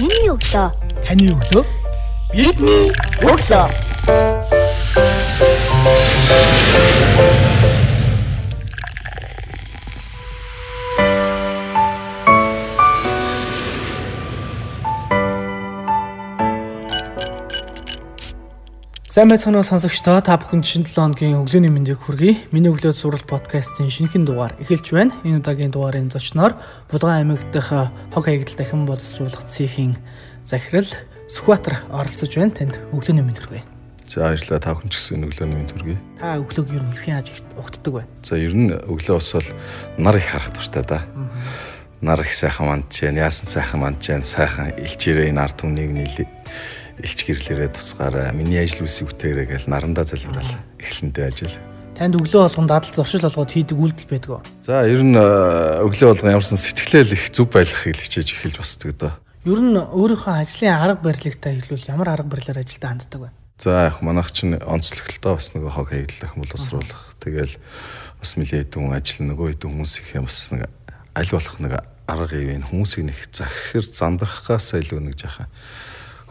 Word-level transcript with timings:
Миний 0.00 0.30
өглөө. 0.32 0.70
Таны 1.06 1.28
өглөө. 1.30 1.64
Бидний 2.34 2.90
өглөө. 3.22 3.62
Сайн 19.14 19.30
байцгаана 19.30 19.62
уу 19.62 19.70
сонсогчдоо 19.70 20.18
та 20.26 20.34
бүхэнд 20.42 20.66
шинэ 20.66 20.90
7 20.90 21.14
өдрийн 21.14 21.38
өглөөний 21.38 21.70
мэндийг 21.70 22.02
хүргэе. 22.02 22.50
Миний 22.50 22.66
өглөө 22.74 22.90
сурал 22.90 23.22
подкастын 23.22 23.86
шинэхэн 23.86 24.26
дугаар 24.26 24.58
эхэлж 24.58 24.90
байна. 24.90 25.14
Энэ 25.22 25.38
удаагийн 25.38 25.70
дугаарын 25.70 26.10
зочноор 26.10 26.58
Будгай 26.90 27.22
аймаг 27.22 27.38
дэх 27.54 27.70
хог 28.10 28.24
хаягдал 28.26 28.58
дахин 28.58 28.90
боловсруулах 28.90 29.46
цэхийн 29.46 29.94
захирал 30.42 30.90
Сүхбаатар 31.30 31.86
оролцож 31.94 32.34
байна. 32.34 32.58
Танд 32.58 32.82
өглөөний 32.90 33.22
мэнд 33.22 33.38
хүргэе. 33.38 33.62
За 34.02 34.34
ажилла 34.34 34.58
та 34.58 34.74
бүхэн 34.74 34.90
ч 34.90 34.98
гэсэн 34.98 35.30
өглөөний 35.30 35.62
мэнд 35.62 35.72
хүргэе. 35.78 35.98
Та 36.18 36.34
өглөөг 36.42 36.74
юу 36.74 36.82
хэрхэн 36.82 37.14
яаж 37.14 37.30
угтдаг 37.54 37.94
вэ? 37.94 38.02
За 38.26 38.34
ер 38.34 38.50
нь 38.50 38.74
өглөө 38.74 39.14
бас 39.14 39.30
л 39.30 39.46
нар 39.94 40.18
их 40.18 40.26
харах 40.26 40.50
дуртай 40.58 40.82
да. 40.82 41.06
Нар 42.02 42.18
их 42.18 42.34
сайхан 42.34 42.66
мандж 42.66 43.06
байна. 43.06 43.30
Яасан 43.30 43.46
сайхан 43.46 43.78
мандж 43.78 44.10
байна. 44.10 44.26
Сайхан 44.26 44.74
илчээрээ 44.74 45.30
нар 45.30 45.54
түмнийг 45.54 45.94
илч 47.02 47.20
гэрлэрээ 47.26 47.74
тусгаараа 47.74 48.30
миний 48.36 48.62
ажил 48.62 48.86
үсийг 48.86 49.10
үтээрээ 49.10 49.46
гэж 49.50 49.62
нарандаа 49.66 50.04
залбирал 50.04 50.52
эхлэнтэй 50.78 51.26
ажил. 51.26 51.56
Танд 51.94 52.18
өглөө 52.18 52.50
болгон 52.50 52.66
дадал 52.66 52.90
зуршил 52.90 53.22
болгоод 53.22 53.50
хийдэг 53.54 53.78
үйлдэл 53.78 54.10
байдаг 54.10 54.30
уу? 54.30 54.42
За 54.58 54.82
ер 54.82 55.02
нь 55.02 55.14
өглөө 55.14 56.10
болгон 56.10 56.34
ямарсан 56.34 56.58
сэтгэлээл 56.58 57.14
их 57.14 57.30
зүв 57.30 57.50
байлгахыг 57.54 57.98
хичээж 57.98 58.34
эхэлж 58.34 58.56
босдог 58.58 58.90
доо. 58.98 59.14
Ер 59.46 59.62
нь 59.62 59.78
өөрийнхөө 59.78 60.34
ажлын 60.42 60.74
арга 60.74 61.06
барилыг 61.06 61.38
та 61.38 61.54
хэлвэл 61.54 61.86
ямар 61.86 62.08
арга 62.10 62.30
барилаар 62.34 62.66
ажилдаа 62.66 62.90
ханддаг 62.98 63.20
вэ? 63.22 63.30
За 63.62 63.86
яг 63.86 64.02
манайх 64.02 64.34
чинь 64.34 64.58
онцлогтой 64.58 65.38
бас 65.38 65.54
нөгөө 65.54 65.70
хог 65.70 65.88
хаягдлах 65.94 66.34
боловсруулах. 66.34 67.14
Тэгэл 67.22 67.54
бас 68.18 68.30
нэлээд 68.34 68.74
хүн 68.74 68.90
ажил 68.90 69.30
нөгөө 69.30 69.54
хэд 69.54 69.62
хүмүүс 69.70 69.92
их 70.02 70.08
юм 70.18 70.26
бас 70.26 70.50
нэг 70.50 70.66
аль 71.14 71.30
болох 71.30 71.56
нэг 71.62 71.72
арга 72.10 72.34
ивэн 72.34 72.66
хүмүүсийг 72.66 73.06
нэг 73.06 73.18
захир 73.30 73.86
зандрахгаас 73.86 74.74
илүү 74.74 74.98
нэг 74.98 75.14
хүн 75.14 75.46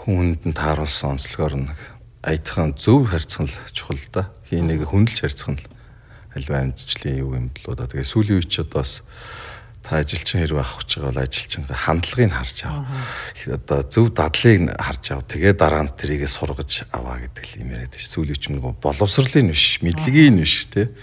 хүнд 0.03 0.43
нь 0.43 0.55
тааруулсан 0.55 1.15
онцлогоор 1.15 1.55
нэг 1.71 1.79
аятхан 2.23 2.75
зөв 2.75 3.07
харьцах 3.07 3.47
нь 3.47 3.55
чухал 3.71 4.03
да. 4.11 4.31
Хин 4.47 4.67
нэг 4.67 4.83
хүндэлж 4.83 5.19
харьцах 5.23 5.55
нь 5.55 5.63
альва 6.35 6.59
амжилтлийн 6.67 7.23
юу 7.23 7.35
юм 7.39 7.47
болоо 7.55 7.75
да. 7.75 7.87
Тэгээ 7.87 8.11
сүүлийн 8.11 8.39
үед 8.43 8.51
ч 8.51 8.63
одоо 8.63 8.83
бас 8.83 9.03
та 9.83 9.99
ажилчин 9.99 10.39
хэрэг 10.39 10.59
авах 10.63 10.79
гэж 10.79 10.91
байгаа 10.95 11.11
бол 11.11 11.23
ажилчин 11.27 11.63
хандлагыг 11.67 12.31
харж 12.31 12.57
аваа. 12.63 12.87
Одоо 13.51 13.79
зөв 13.83 14.07
дадлыг 14.15 14.71
харж 14.79 15.05
аваа. 15.11 15.27
Тэгээ 15.27 15.53
дараа 15.59 15.83
нь 15.83 15.91
тэрийгэ 15.91 16.27
сургаж 16.31 16.87
аваа 16.95 17.19
гэдэг 17.19 17.43
л 17.43 17.59
юм 17.67 17.69
яриад 17.75 17.95
ш. 17.99 18.07
Сүүлийн 18.07 18.31
үеч 18.31 18.43
нэг 18.47 18.63
боловсрлын 18.79 19.51
биш, 19.51 19.83
мэдлэгийн 19.83 20.39
биш 20.39 20.71
те. 20.71 20.95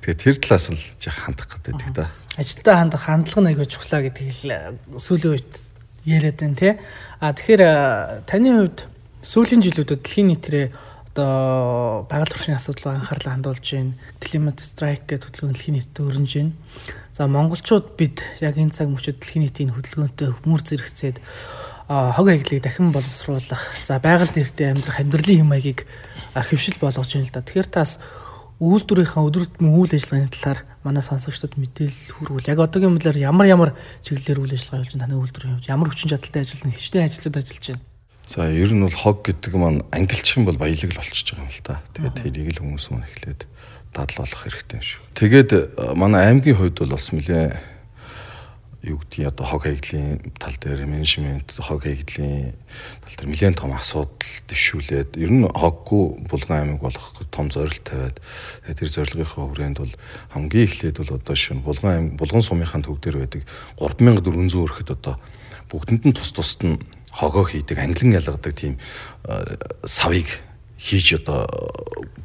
Тэгээ 0.00 0.16
тэр 0.16 0.36
талаас 0.40 0.72
л 0.72 0.80
жаа 0.96 1.12
хандах 1.12 1.60
гэдэг 1.60 1.92
да. 1.92 2.08
Ажилдаа 2.40 2.80
хандах 2.80 3.04
хандлага 3.04 3.44
нэг 3.52 3.68
чухлаа 3.68 4.00
гэдэг 4.08 4.24
л 4.32 4.96
сүүлийн 4.96 5.36
үед 5.36 5.52
яриад 6.04 6.38
байна 6.38 6.56
тий. 6.56 6.72
А 7.20 7.32
тэгэхээр 7.32 8.26
таны 8.26 8.48
хувьд 8.56 8.78
сүүлийн 9.22 9.62
жилүүдэд 9.62 10.02
дэлхийн 10.02 10.28
нийтрээ 10.34 10.66
одоо 11.12 12.06
байгаль 12.08 12.32
орчны 12.32 12.56
асуудал 12.56 12.96
анхаарлаа 12.96 13.36
хандуулж 13.36 13.66
байна. 13.72 13.94
Климат 14.18 14.60
страйк 14.64 15.04
гэдэг 15.06 15.28
хөдөлгөөн 15.28 15.54
дэлхийн 15.54 15.76
нийтэд 15.76 16.00
өрнөж 16.00 16.32
байна. 16.40 16.52
За 17.12 17.28
монголчууд 17.28 17.96
бид 18.00 18.24
яг 18.40 18.56
энэ 18.56 18.72
цаг 18.72 18.88
мөчид 18.88 19.20
дэлхийн 19.20 19.44
нийтийн 19.44 19.70
хөдөлгөөнтэй 19.76 20.32
хүмүүр 20.32 20.62
зэрэгцээд 20.64 21.20
хог 21.92 22.26
аяглыг 22.28 22.62
дахин 22.64 22.92
боловсруулах, 22.92 23.60
за 23.84 24.00
байгаль 24.00 24.32
нэртэй 24.32 24.72
амьдрах 24.72 24.96
амьдралын 24.96 25.44
хэм 25.44 25.50
маягийг 25.52 25.84
хэвшил 26.32 26.80
болгож 26.80 27.12
байна 27.12 27.28
л 27.28 27.34
да. 27.36 27.44
Тэгэхээр 27.44 27.68
тас 27.68 28.00
үйлдвэрийнхаа 28.62 29.22
өдөр 29.28 29.44
тутмын 29.44 29.76
үйл 29.76 29.92
ажиллагааны 29.92 30.32
талаар 30.32 30.60
манай 30.82 31.02
сонсогчдод 31.02 31.56
мэдээлэл 31.58 32.14
хүргүүл. 32.18 32.50
Яг 32.50 32.58
одоогийн 32.58 32.94
мэдлэр 32.98 33.18
ямар 33.22 33.46
ямар 33.46 33.70
чиглэлээр 34.02 34.42
үйл 34.42 34.54
ажиллагаа 34.58 34.82
явуулж 34.82 34.94
таны 34.98 35.16
үйлдвэрийн 35.18 35.54
хувьд 35.58 35.70
ямар 35.70 35.88
хүчин 35.90 36.10
чадалтай 36.10 36.42
ажиллана, 36.42 36.74
хичнээн 36.74 37.06
ажилтад 37.06 37.36
ажиллаж 37.38 37.66
байна. 37.70 37.84
За 38.26 38.46
ер 38.50 38.70
нь 38.70 38.82
бол 38.82 38.94
хог 38.94 39.18
гэдэг 39.26 39.52
маань 39.58 39.82
ангилчих 39.90 40.38
юм 40.38 40.46
бол 40.46 40.58
баялаг 40.58 40.90
л 40.90 40.98
болчихж 40.98 41.28
байгаа 41.34 41.46
юм 41.46 41.50
л 41.50 41.62
та. 41.66 41.82
Тэгээд 41.94 42.18
тэрийг 42.22 42.48
л 42.54 42.60
хүмүүс 42.62 42.86
мөн 42.90 43.06
эхлээд 43.06 43.40
дадал 43.92 44.18
болох 44.22 44.40
хэрэгтэй 44.46 44.78
юм 44.78 44.86
шүү. 44.86 45.02
Тэгээд 45.18 45.50
манай 45.98 46.22
аймгийн 46.30 46.56
хувьд 46.56 46.76
бол 46.80 46.94
бас 46.94 47.10
нэлээ 47.10 47.71
юу 48.82 48.98
гэдгийг 48.98 49.30
одоо 49.30 49.46
хог 49.46 49.62
хаягдлын 49.62 50.34
тал 50.38 50.54
дээр 50.58 50.86
менежмент 50.90 51.54
хог 51.54 51.86
хаягдлын 51.86 52.50
тал 53.06 53.14
дээр 53.14 53.30
нэлээд 53.30 53.58
том 53.62 53.70
асуудал 53.78 54.10
дэвшүүлээд 54.50 55.22
ер 55.22 55.30
нь 55.30 55.46
хоггүй 55.46 56.26
булган 56.26 56.58
аймаг 56.66 56.82
болох 56.82 57.14
том 57.30 57.46
зорилт 57.46 57.86
тавиад 57.86 58.18
тэр 58.66 58.90
зорилгынхаа 58.90 59.46
хүрээнд 59.46 59.78
бол 59.78 59.94
хамгийн 60.34 60.66
эхлээд 60.66 60.98
бол 60.98 61.14
одоо 61.14 61.36
шин 61.38 61.62
булган 61.62 62.18
булган 62.18 62.42
сумынхаа 62.42 62.82
төв 62.82 62.98
дээр 62.98 63.22
байдаг 63.22 63.46
3400 63.78 64.58
өрхөд 64.58 64.90
одоо 64.98 65.14
бүгдэнд 65.70 66.02
нь 66.02 66.16
тус 66.18 66.34
тусд 66.34 66.66
нь 66.66 66.82
хогоо 67.14 67.46
хийдэг 67.46 67.78
англин 67.78 68.18
ялгадаг 68.18 68.50
тийм 68.50 68.82
савыг 69.86 70.26
хийж 70.82 71.22
одоо 71.22 71.46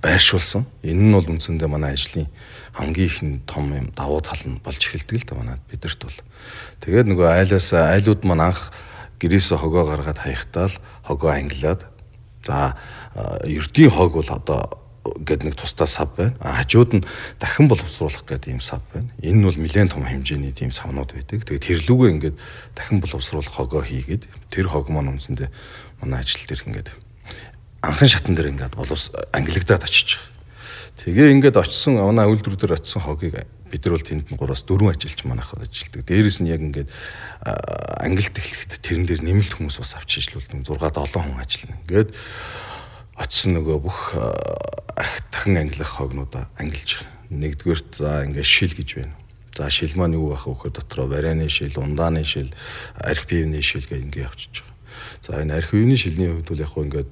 байршуулсан. 0.02 0.66
Энэ 0.82 0.98
нь 0.98 1.14
бол 1.14 1.30
үндсэндээ 1.30 1.70
манай 1.70 1.94
ажлын 1.94 2.26
хамгийн 2.74 3.06
их 3.06 3.18
том 3.46 3.70
юм 3.70 3.94
давуу 3.94 4.22
тал 4.26 4.42
нь 4.50 4.58
болж 4.66 4.82
эхэлдэг 4.82 5.22
л 5.22 5.28
да 5.30 5.36
манад 5.38 5.62
бидэрт 5.70 6.02
бол. 6.02 6.20
Тэгээд 6.82 7.08
нөгөө 7.14 7.28
айлаас 7.38 7.70
айлууд 7.74 8.26
маань 8.26 8.50
анх 8.50 8.74
гэрээсээ 9.22 9.62
хогоо 9.62 9.86
гаргаад 9.86 10.18
хаяхтаа 10.18 10.74
л 10.74 10.78
хогоо 11.06 11.38
англиад 11.38 11.86
за 12.46 12.78
ердийн 13.46 13.94
хог 13.94 14.18
бол 14.18 14.30
одоо 14.30 14.62
гэд 15.06 15.46
нэг 15.46 15.56
тусдаа 15.56 15.88
сав 15.88 16.14
байна. 16.18 16.34
Хажууд 16.42 16.98
нь 16.98 17.06
дахин 17.40 17.70
боловсруулах 17.70 18.26
гэдэг 18.26 18.58
ийм 18.58 18.62
сав 18.62 18.82
байна. 18.94 19.10
Энэ 19.22 19.38
нь 19.38 19.46
бол 19.46 19.58
нэлээд 19.58 19.94
том 19.94 20.06
хэмжээний 20.06 20.52
тийм 20.52 20.74
савнууд 20.74 21.14
байдаг. 21.14 21.46
Тэгээд 21.46 21.66
тэрлүүгээ 21.66 22.14
ингээд 22.14 22.38
дахин 22.76 23.00
боловсруулах 23.02 23.54
хогоо 23.54 23.82
хийгээд 23.86 24.28
тэр 24.50 24.68
хог 24.68 24.90
маань 24.90 25.16
үндсэндээ 25.16 25.50
манай 26.02 26.22
ажил 26.22 26.46
дээр 26.46 26.62
ингээд 26.68 26.90
анхан 27.82 28.08
шатан 28.08 28.36
дээр 28.36 28.54
ингээд 28.54 28.76
боловс 28.76 29.12
ангилагдаад 29.34 29.84
очиж. 29.86 30.20
Тэгээ 31.04 31.34
ингээд 31.38 31.62
очисон 31.62 32.02
манай 32.02 32.26
үйлдвэр 32.26 32.58
дээр 32.58 32.78
очисон 32.78 33.02
хогийг 33.06 33.46
бид 33.70 33.84
нар 33.86 33.94
бол 33.96 34.08
тэнд 34.08 34.26
нь 34.32 34.38
3-аас 34.40 34.64
4 34.66 34.92
ажилч 34.92 35.20
манайхад 35.28 35.62
ажилтдаг. 35.62 36.02
Дээрээс 36.08 36.40
нь 36.42 36.50
яг 36.50 36.62
ингээд 36.64 36.90
ангилт 38.02 38.36
эхлэхэд 38.36 38.82
тэрэн 38.82 39.06
дээр 39.06 39.22
нэмэлт 39.22 39.54
хүмүүс 39.60 39.78
бас 39.78 39.94
авч 40.00 40.24
ажиллуулдаг. 40.24 40.64
6-7 40.64 41.22
хүн 41.22 41.38
ажиллана. 41.38 41.78
Ингээд 41.86 42.10
очисон 43.20 43.52
нөгөө 43.60 43.78
бүх 43.84 44.00
дахин 45.32 45.58
ангилах 45.58 45.92
хогнуудаа 46.00 46.50
ангилж 46.58 47.04
нэгдүгээрт 47.30 47.92
за 48.02 48.24
ингээд 48.26 48.48
шил 48.48 48.74
гэж 48.74 48.90
байна. 48.98 49.16
За 49.58 49.70
шил 49.70 49.94
маань 49.98 50.16
юу 50.16 50.32
байх 50.32 50.48
вэ 50.48 50.54
гэхээр 50.54 50.76
дотроо 50.80 51.08
барианы 51.08 51.50
шил, 51.50 51.74
ундааны 51.76 52.24
шил, 52.24 52.54
арх 52.96 53.26
пивны 53.28 53.62
шил 53.62 53.84
гэх 53.84 54.06
ингээд 54.06 54.30
явчихж 54.32 54.64
байгаа. 54.64 54.77
За 55.22 55.42
энэ 55.42 55.58
арх 55.58 55.72
пивны 55.72 55.96
шилний 55.96 56.32
хувьд 56.32 56.50
бол 56.50 56.64
яг 56.64 56.72
хөө 56.72 56.86
ингээд 56.88 57.10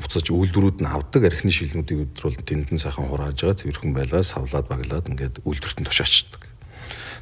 буцаж 0.00 0.26
үйлдвэрүүд 0.30 0.78
нь 0.82 0.90
авдаг 0.90 1.22
архины 1.28 1.52
шилнүүдийг 1.54 2.14
өдрөл 2.14 2.38
тэндэн 2.42 2.78
сайхан 2.78 3.06
хурааж 3.06 3.38
байгаа 3.38 3.58
цэвэрхэн 3.60 3.92
байлаа 3.94 4.22
савлаад 4.22 4.66
баглаад 4.66 5.10
ингээд 5.10 5.44
үйлдвэрт 5.46 5.78
нь 5.82 5.86
тушаачдаг. 5.86 6.42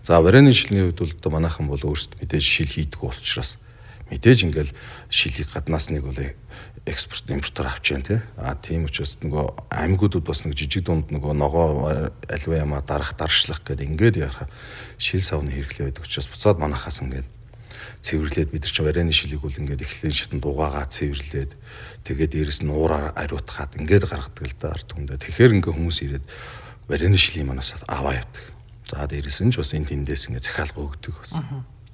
За 0.03 0.21
барианы 0.23 0.53
шилний 0.53 0.89
хувьд 0.89 0.99
бол 0.99 1.13
одоо 1.13 1.31
манайхан 1.33 1.67
бол 1.69 1.79
өөрсдөө 1.79 2.25
мэдээж 2.25 2.45
шил 2.45 2.71
хийдэг 2.71 3.01
учраас 3.05 3.61
мэдээж 4.11 4.39
ингээл 4.45 4.73
шилийг 5.09 5.49
гаднаас 5.53 5.89
нэг 5.89 6.05
бол 6.05 6.21
экспорт 6.85 7.31
импортоор 7.31 7.69
авч 7.71 7.93
яан 7.93 8.03
тий. 8.03 8.19
А 8.37 8.57
тийм 8.59 8.85
учраас 8.85 9.17
нөгөө 9.23 9.71
аймагуудад 9.71 10.27
бас 10.27 10.43
нэг 10.45 10.59
жижиг 10.59 10.85
дунд 10.85 11.15
нөгөө 11.15 11.33
ногоо 11.39 12.11
альва 12.27 12.55
ямаа 12.59 12.83
дарах 12.83 13.15
даршлах 13.15 13.63
гэдэг 13.63 13.89
ингээд 13.89 14.17
яхаа 14.19 14.49
шил 14.99 15.23
савны 15.23 15.55
хэрэглээ 15.55 15.95
байдаг 15.95 16.05
учраас 16.05 16.27
буцаад 16.27 16.59
манахаас 16.59 16.99
ингээд 17.01 17.29
цэвэрлээд 18.03 18.51
бид 18.51 18.63
нар 18.67 18.73
ч 18.73 18.79
барайны 18.83 19.13
шилийг 19.13 19.43
бол 19.43 19.55
ингээд 19.55 19.83
эхлэн 19.83 20.15
шатнд 20.15 20.43
дугаагаа 20.43 20.87
цэвэрлээд 20.91 21.53
тэгээд 22.03 22.33
дээрэс 22.35 22.61
нь 22.63 22.73
уураар 22.73 23.15
ариутгаад 23.15 23.79
ингээд 23.79 24.11
гаргадаг 24.11 24.47
л 24.47 24.57
да 24.59 24.69
ард 24.75 24.87
түмдээ. 24.91 25.19
Тэгэхээр 25.23 25.55
ингээд 25.61 25.77
хүмүүс 25.77 25.99
ирээд 26.03 26.25
барайны 26.91 27.17
шилийн 27.17 27.49
манаас 27.51 27.79
аваа 27.87 28.19
явдаг. 28.19 28.45
За 28.91 29.07
дээрэс 29.07 29.41
нь 29.43 29.53
ч 29.53 29.63
бас 29.63 29.73
энэ 29.73 29.89
тэндээс 29.91 30.29
ингээд 30.29 30.47
захиалга 30.47 30.81
өгдөг 30.83 31.15
бас. 31.17 31.39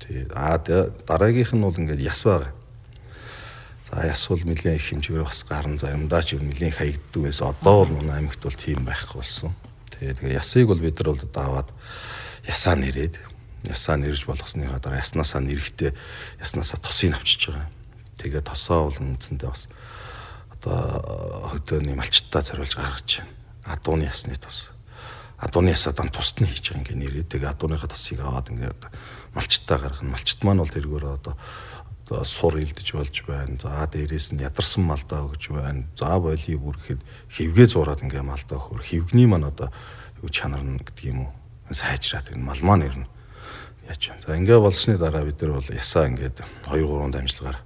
Тий. 0.00 0.26
А 0.32 0.58
дараагийнх 0.58 1.52
нь 1.52 1.64
бол 1.64 1.76
ингээд 1.76 2.02
яс 2.02 2.24
байгаа. 2.24 2.52
За 3.88 4.04
яс 4.04 4.22
бол 4.28 4.42
нэлээд 4.44 4.76
их 4.76 4.86
хэмжээгээр 4.92 5.24
бас 5.24 5.44
гарна 5.48 5.78
заримдаа 5.78 6.22
ч 6.22 6.36
нэлээд 6.36 6.76
хаягддаг 6.76 7.22
байсан. 7.22 7.54
Одоо 7.56 7.84
бол 7.84 7.92
манай 8.02 8.20
аймагт 8.20 8.42
бол 8.42 8.52
тийм 8.52 8.84
байхгүй 8.84 9.20
болсон. 9.20 9.52
Тэгээ 9.96 10.36
ясыг 10.36 10.68
бол 10.68 10.78
бид 10.78 10.98
нар 11.00 11.16
бол 11.16 11.24
даваад 11.32 11.68
ясаа 12.44 12.76
нэрээд 12.76 13.37
ясаа 13.66 13.98
нэрж 13.98 14.26
болгосныхаа 14.26 14.78
дараа 14.78 15.02
яснаасаа 15.02 15.42
нэрэхтэй 15.42 15.94
яснаасаа 16.38 16.78
тосыг 16.78 17.14
авчиж 17.14 17.50
байгаа. 17.50 17.66
Тэгээ 18.18 18.42
тосоо 18.46 18.86
бол 18.86 18.98
үндсэндээ 19.02 19.50
бас 19.50 19.66
одоо 20.54 21.50
хөдөөний 21.50 21.94
малчтаа 21.98 22.42
зориулж 22.42 22.74
гаргаж 22.78 23.22
байна. 23.22 23.34
Адууны 23.66 24.06
ясны 24.06 24.38
тос. 24.38 24.70
Адууны 25.38 25.74
ясаа 25.74 25.92
дан 25.92 26.10
тусд 26.14 26.38
нь 26.38 26.46
хийж 26.46 26.70
байгаа 26.70 26.82
ингээ 26.86 26.98
нэрээ. 27.02 27.26
Тэгээ 27.26 27.50
адууныхаа 27.50 27.90
тосыг 27.90 28.22
аваад 28.22 28.50
ингээ 28.54 28.72
малчтаа 29.34 29.78
гаргана. 29.78 30.14
Малчт 30.14 30.38
маань 30.46 30.62
бол 30.62 30.70
тэргээр 30.70 31.06
одоо 31.18 31.34
одоо 32.06 32.24
сур 32.24 32.58
илдэж 32.62 32.94
болж 32.94 33.16
байна. 33.26 33.58
За 33.58 33.86
дээрээс 33.90 34.38
нь 34.38 34.42
ядарсан 34.42 34.86
малдаа 34.86 35.26
өгж 35.26 35.50
байна. 35.50 35.86
За 35.98 36.18
боли 36.18 36.54
бүр 36.54 36.78
гэхэд 36.78 37.02
хевгээ 37.34 37.66
зураад 37.74 38.02
ингээ 38.06 38.22
малдаа 38.22 38.58
өгөхөр 38.58 38.82
хевгний 38.86 39.26
маань 39.26 39.50
одоо 39.50 39.68
юу 40.22 40.30
чанар 40.30 40.62
нь 40.62 40.78
гэдэг 40.78 41.04
юм 41.10 41.28
уу 41.28 41.30
сайжраад 41.70 42.32
энэ 42.32 42.42
мал 42.42 42.62
маань 42.64 42.86
ирнэ 42.86 43.06
яач 43.88 44.02
вэ. 44.12 44.20
За 44.20 44.36
ингээ 44.36 44.60
болсны 44.60 45.00
дараа 45.00 45.24
бид 45.24 45.40
нар 45.42 45.58
бол 45.58 45.70
ясаа 45.72 46.06
ингээд 46.12 46.44
2 46.68 46.84
3 46.84 47.12
дамжлагаар 47.12 47.58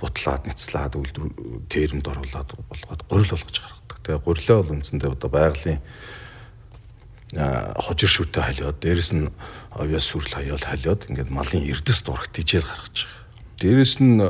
бутлаад 0.00 0.42
ницлаад 0.48 0.96
үйлдвэр 0.96 1.30
терэмд 1.68 2.06
оруулаад 2.08 2.50
болгоод 2.56 3.02
горил 3.06 3.32
болгож 3.36 3.56
гаргадаг. 3.60 3.98
Тэгээ 4.00 4.24
гориляа 4.24 4.58
бол 4.64 4.74
үндсэндээ 4.80 5.10
одоо 5.12 5.30
байгалийн 5.30 5.80
хожир 7.34 8.10
шүтээ 8.10 8.42
халиод 8.42 8.78
дээрэс 8.80 9.10
нь 9.12 9.28
авьяас 9.74 10.06
сүрэл 10.08 10.36
хаяал 10.40 10.62
халиод 10.62 11.10
ингээд 11.10 11.30
малын 11.30 11.68
эрдэс 11.68 12.00
дурах 12.06 12.30
тижэл 12.32 12.64
гаргаж 12.64 13.04
байгаа. 13.04 13.24
Дээрэс 13.60 13.94
нь 14.00 14.22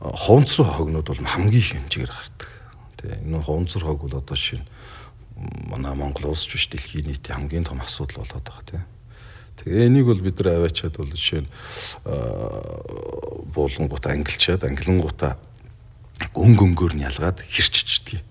хувцруу 0.00 0.66
хогнууд 0.66 1.06
бол 1.06 1.20
хамгийн 1.20 1.86
хэмжээгээр 1.86 2.10
гардаг. 2.10 2.50
Тэгээ 2.98 3.22
энэ 3.28 3.44
хувцар 3.44 3.82
хог 3.84 3.98
бол 4.08 4.18
одоо 4.18 4.36
шинэ 4.38 4.64
манай 5.70 5.94
Монгол 5.94 6.32
улс 6.34 6.46
биш 6.50 6.66
дэлхийн 6.66 7.06
нийтийн 7.06 7.36
хамгийн 7.36 7.64
том 7.64 7.80
асуудал 7.80 8.24
болоод 8.24 8.46
байгаа 8.46 8.64
тийм. 8.66 8.84
Тэгээ 9.64 9.86
энийг 9.90 10.06
бол 10.06 10.22
бид 10.22 10.38
нар 10.38 10.62
аваачаад 10.62 10.94
бол 10.96 11.10
жишээ 11.10 11.42
нь 11.42 11.50
буулангууд 13.54 14.04
ангилчаад 14.06 14.62
ангилангуудаа 14.64 15.34
өнгө 16.34 16.62
өнгөөр 16.66 16.94
нь 16.98 17.06
ялгаад 17.06 17.42
хэрччихдэг. 17.42 18.22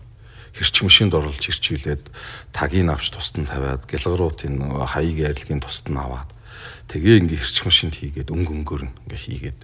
Хэрч 0.58 0.76
машинд 0.82 1.14
оруулж 1.14 1.44
хэрчүүлээд 1.44 2.10
тагийн 2.56 2.90
авч 2.90 3.14
тусад 3.14 3.44
нь 3.44 3.50
тавиад 3.50 3.86
гэлгаруудын 3.86 4.88
хаяг 4.90 5.18
ярилгийн 5.22 5.62
тусад 5.62 5.94
нь 5.94 6.00
аваад 6.00 6.32
тэгээ 6.90 7.22
ингээ 7.28 7.40
хэрч 7.44 7.58
машинд 7.68 7.94
хийгээд 7.94 8.34
өнгө 8.34 8.52
өнгөөр 8.58 8.84
нь 8.90 8.96
ингээ 9.06 9.22
хийгээд 9.22 9.60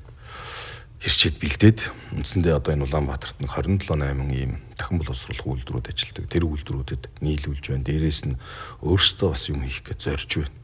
хэрчээд 1.03 1.35
бэлдээд 1.41 1.79
үндсэндээ 2.15 2.53
одоо 2.55 2.71
энэ 2.79 2.85
Улаанбаатарт 2.87 3.43
нэг 3.43 3.51
27 3.51 3.91
8 3.91 4.23
ийм 4.31 4.63
дахин 4.79 5.03
боловсруулах 5.03 5.43
үйлдвэрүүд 5.43 5.91
ажилладаг. 5.91 6.25
Тэр 6.31 6.47
үйлдвэрүүдэд 6.47 7.03
нийлүүлж 7.19 7.65
байна. 7.75 7.83
Дээрээс 7.83 8.21
нь 8.23 8.39
өөрсдөө 8.87 9.29
бас 9.35 9.43
юм 9.51 9.67
хийх 9.67 9.83
гэж 9.83 9.99
зорж 9.99 10.31
байна. 10.47 10.55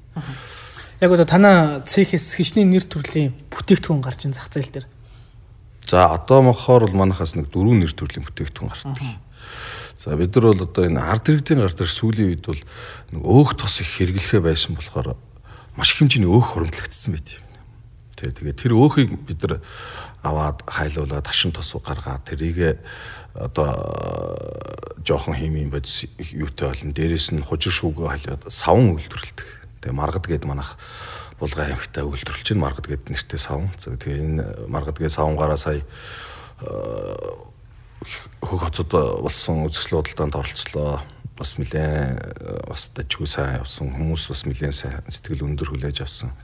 Яг 0.99 1.11
одоо 1.15 1.23
танаа 1.23 1.79
цехээс 1.87 2.35
хичнээн 2.35 2.75
нэр 2.75 2.83
төрлийн 2.83 3.31
бүтээгдэхүүн 3.55 4.03
гарч 4.03 4.27
ин 4.27 4.35
зах 4.35 4.51
зээл 4.51 4.83
дээр. 4.83 4.87
За 5.87 6.11
одоо 6.11 6.43
мохоор 6.43 6.91
бол 6.91 7.07
манахаас 7.07 7.39
нэг 7.39 7.47
дөрвөн 7.55 7.79
нэр 7.79 7.95
төрлийн 7.95 8.27
бүтээгдэхүүн 8.27 8.67
гардаг. 8.67 8.99
За 9.95 10.15
бид 10.19 10.35
нар 10.35 10.51
бол 10.51 10.67
одоо 10.67 10.83
энэ 10.83 10.99
ард 10.99 11.31
иргэдийн 11.31 11.63
гар 11.63 11.71
дээр 11.71 11.87
сүүлийн 11.87 12.29
үед 12.35 12.43
бол 12.43 12.59
нэг 13.15 13.21
өөх 13.23 13.55
тос 13.55 13.79
их 13.79 13.95
хэрэглэхэ 13.95 14.43
байсан 14.43 14.75
болохоор 14.75 15.15
маш 15.79 15.95
хэмжээний 15.95 16.27
өөх 16.27 16.59
хуримтлагдсан 16.59 17.15
байт 17.15 17.31
юм. 17.31 17.47
Тэгээ 18.19 18.35
тэгээ 18.35 18.55
тэр 18.59 18.73
өөхийг 18.75 19.11
бид 19.23 19.39
нар 19.47 19.63
аваад 20.19 20.67
хайлуулаад 20.67 21.23
ташин 21.23 21.55
тос 21.55 21.79
гаргаад 21.79 22.27
тэрийг 22.27 22.83
одоо 23.39 24.35
жоохон 25.03 25.35
химийн 25.39 25.71
бодис 25.71 26.11
юутай 26.19 26.75
болон 26.75 26.91
дээрэс 26.91 27.31
нь 27.35 27.43
хужир 27.43 27.71
шүүгөө 27.71 28.07
халиад 28.07 28.43
савн 28.51 28.99
үйлдвэрлэдэг. 28.99 29.58
Тэгээ 29.81 29.95
маргад 29.95 30.25
гээд 30.27 30.45
манах 30.45 30.75
булган 31.39 31.71
аймагтаа 31.71 32.03
үйлдвэрлэж 32.03 32.47
байна. 32.51 32.65
Маргад 32.67 32.87
гээд 32.87 33.09
нэртэй 33.09 33.39
савн. 33.39 33.71
Тэгээ 33.79 34.25
энэ 34.27 34.43
маргад 34.67 34.99
гээд 34.99 35.15
савнгаараа 35.15 35.59
сая 35.59 35.83
хөг 38.43 38.59
хотод 38.59 38.91
болсон 39.23 39.63
үзэсгэлэн 39.67 40.03
худалдаанд 40.03 40.35
оролцлоо. 40.35 40.99
Бас 41.39 41.55
нэлээд 41.55 42.67
бас 42.67 42.91
дажгүй 42.91 43.27
сайн 43.27 43.63
явсан 43.63 43.95
хүмүүс 43.95 44.27
бас 44.27 44.43
нэлээд 44.43 44.75
сайн 44.75 45.03
сэтгэл 45.07 45.47
өндөр 45.47 45.71
хүлээж 45.71 46.03
авсан. 46.03 46.35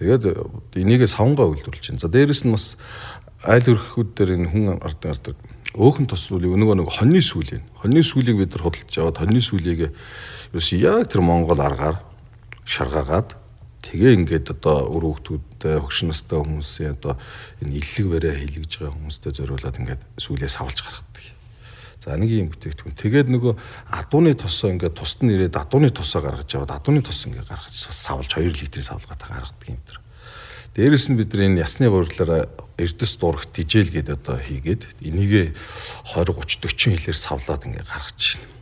Тэгээд 0.00 0.24
энийгээ 0.72 1.08
савнгаа 1.08 1.52
үйлдвэрлэж 1.52 1.92
байна. 1.92 2.00
За 2.00 2.08
дээрэс 2.08 2.48
нь 2.48 2.56
бас 2.56 2.80
айл 3.44 3.76
өрхөхүүд 3.76 4.10
дээр 4.16 4.30
энэ 4.40 4.48
хүн 4.48 4.64
ард 4.80 5.00
ард 5.04 5.36
өөхөн 5.76 6.08
тос 6.08 6.24
сүлийг 6.32 6.56
нөгөө 6.56 6.80
нэг 6.80 6.88
хоньны 6.88 7.20
сүлийг 7.20 7.60
хоньны 7.76 8.00
сүлийг 8.00 8.40
бид 8.40 8.56
нар 8.56 8.64
худалдаж 8.64 8.96
аваад 8.96 9.20
хоньны 9.20 9.40
сүлийг 9.44 9.92
ерөөс 10.56 10.68
яг 10.80 11.12
тэр 11.12 11.20
Монгол 11.20 11.60
аргаар 11.60 12.00
шаргаагаад 12.66 13.38
тэгээ 13.86 14.12
ингээд 14.18 14.46
одоо 14.58 14.90
өр 14.90 15.14
хөвгтүүдтэй 15.14 15.78
хөгшин 15.78 16.10
настай 16.10 16.42
хүмүүсийн 16.42 16.98
одоо 16.98 17.14
энэ 17.62 17.78
иллэг 17.78 18.06
бариа 18.10 18.34
хийлгэж 18.34 18.72
байгаа 18.82 18.94
хүмүүстэй 18.98 19.32
зориулаад 19.38 19.78
ингээд 19.78 20.02
сүүлээ 20.18 20.50
савлж 20.50 20.78
гаргадаг. 20.82 21.24
За 22.02 22.18
нэг 22.18 22.30
юм 22.30 22.50
бүтээгдэхүүн. 22.50 22.98
Тэгээд 22.98 23.28
нөгөө 23.30 23.54
адууны 23.94 24.34
тосоо 24.34 24.74
ингээд 24.74 24.98
тусад 24.98 25.22
нь 25.22 25.34
ирээд 25.38 25.54
адууны 25.54 25.90
тосоо 25.94 26.22
гаргаж 26.22 26.50
аваад 26.54 26.74
адууны 26.82 27.02
тос 27.02 27.26
ингээд 27.26 27.46
гаргаж 27.46 27.74
савлж 27.74 28.30
2 28.34 28.46
литрийн 28.46 28.86
савлгаад 28.86 29.22
гаргадаг 29.22 29.66
юм 29.70 29.82
тэр. 29.86 29.98
Дээрэс 30.74 31.06
нь 31.10 31.18
бид 31.18 31.34
нар 31.34 31.46
энэ 31.46 31.62
ясны 31.62 31.90
гурилаараа 31.90 32.50
эрдэс 32.78 33.16
дурах 33.16 33.46
тижэл 33.50 33.90
гэдэг 33.90 34.22
одоо 34.22 34.36
хийгээд 34.38 34.82
энийг 35.02 35.56
20 36.14 36.30
30 36.36 36.62
40 36.62 36.94
хэлээр 36.94 37.18
савлаад 37.18 37.66
ингээд 37.66 37.90
гаргаж 37.90 38.22
байна. 38.38 38.55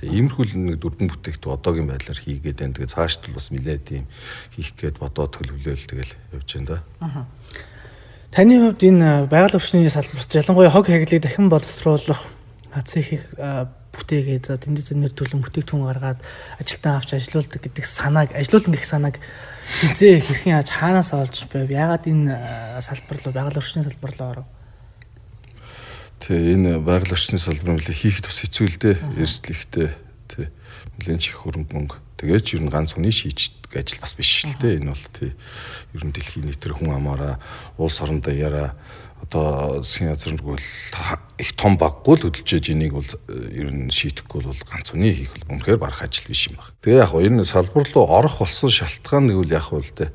Тэгээ 0.00 0.16
иймэрхүү 0.16 0.44
нэг 0.56 0.80
дөрвөн 0.80 1.12
бүтээгдэхүүн 1.12 1.56
одоогийн 1.60 1.88
байдлаар 1.92 2.20
хийгээд 2.24 2.58
байна. 2.64 2.72
Тэгээ 2.72 2.94
цаашд 2.96 3.20
бол 3.28 3.36
бас 3.36 3.48
нилээд 3.52 3.82
тийм 3.84 4.04
хийх 4.56 4.72
гээд 4.80 4.96
бодоод 4.96 5.36
төлөвлөөл 5.36 5.84
тэгэл 5.92 6.12
явж 6.32 6.48
байна 6.56 6.68
да. 6.72 6.78
Таны 8.32 8.54
хувьд 8.64 8.80
энэ 8.80 9.28
байгаль 9.28 9.58
орчны 9.60 9.84
салбарт 9.92 10.32
ялангуяа 10.32 10.72
хог 10.72 10.88
хаглыг 10.88 11.20
дахин 11.20 11.52
боловсруулах 11.52 12.24
цехийг 12.72 13.28
бүтээгээд 13.90 14.46
за 14.46 14.56
тэнд 14.56 14.78
зэнэр 14.78 15.12
төлөв 15.12 15.42
бүтээгдэхүүн 15.50 15.84
гаргаад 15.84 16.20
ажилтан 16.62 16.94
авч 16.96 17.18
ажилуулдаг 17.18 17.60
гэдэг 17.60 17.84
санааг 17.84 18.30
ажилуулна 18.38 18.78
гэх 18.78 18.86
санааг 18.86 19.16
хизээ 19.82 20.22
хэрхэн 20.22 20.54
яаж 20.62 20.68
хаанаас 20.70 21.10
олж 21.10 21.50
байв? 21.50 21.66
Яагаад 21.66 22.06
энэ 22.06 22.80
салбар 22.80 23.18
руу 23.18 23.34
байгаль 23.34 23.58
орчны 23.58 23.82
салбар 23.82 24.14
руу 24.14 24.30
оров? 24.30 24.46
Тэгээ 26.20 26.54
энэ 26.54 26.72
байгаль 26.84 27.16
орчны 27.16 27.40
салбар 27.40 27.80
мөлий 27.80 27.96
хийхэд 27.96 28.28
бас 28.28 28.44
хэцүү 28.44 28.66
л 28.68 28.76
дээ. 28.76 28.96
Эрсдлэхтэй 29.24 29.88
тий. 30.28 30.46
Нэлээд 31.00 31.20
чих 31.24 31.40
хөрөнгө 31.40 31.72
мөнгө. 31.72 31.96
Тэгээд 32.20 32.44
ч 32.44 32.48
ер 32.60 32.62
нь 32.62 32.68
ганц 32.68 32.92
хүний 32.92 33.08
шийддэг 33.08 33.72
ажил 33.72 34.04
бас 34.04 34.12
биш 34.12 34.44
л 34.44 34.52
дээ. 34.60 34.84
Энэ 34.84 34.92
бол 34.92 35.06
тий. 35.16 35.32
Ер 35.96 36.02
нь 36.04 36.12
дэлхийн 36.12 36.44
нийтээр 36.44 36.76
хүн 36.76 36.92
амаараа 36.92 37.40
улс 37.80 38.04
орон 38.04 38.20
даяараа 38.20 38.76
одоо 39.24 39.80
засгийн 39.82 40.12
газар 40.12 40.36
бол 40.42 40.60
их 41.40 41.52
том 41.56 41.76
баггүй 41.76 42.16
л 42.16 42.24
хөдөлж 42.28 42.68
энийг 42.68 42.92
бол 42.96 43.10
ер 43.32 43.68
нь 43.72 43.88
шийдэхгүй 43.88 44.44
бол 44.44 44.60
ганц 44.68 44.92
хүний 44.92 45.12
хийх 45.12 45.32
бол 45.40 45.56
үнэхээр 45.56 45.80
барах 45.80 46.04
ажил 46.04 46.28
биш 46.28 46.48
юм 46.48 46.60
байна. 46.60 46.76
Тэгээ 46.84 47.00
яг 47.00 47.12
энэ 47.16 47.44
салбар 47.44 47.84
руу 47.88 48.06
орох 48.08 48.40
болсон 48.40 48.68
шалтгаан 48.68 49.32
үл 49.32 49.48
яг 49.48 49.72
бол 49.72 49.84
тэ 49.84 50.12